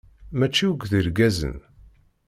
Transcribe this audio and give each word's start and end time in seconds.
Maci 0.39 0.65
akk 0.69 0.83
d 0.89 0.91
irgazen. 0.99 1.55